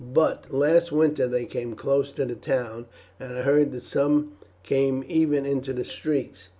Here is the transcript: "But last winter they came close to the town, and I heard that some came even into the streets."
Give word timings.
"But 0.13 0.51
last 0.51 0.91
winter 0.91 1.27
they 1.27 1.45
came 1.45 1.75
close 1.75 2.11
to 2.13 2.25
the 2.25 2.33
town, 2.33 2.87
and 3.19 3.33
I 3.33 3.43
heard 3.43 3.71
that 3.73 3.83
some 3.83 4.31
came 4.63 5.03
even 5.07 5.45
into 5.45 5.73
the 5.73 5.85
streets." 5.85 6.49